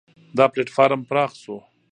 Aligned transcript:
دا 0.37 0.45
پلېټفارم 0.53 1.01
پراخ 1.09 1.31
شو. 1.41 1.57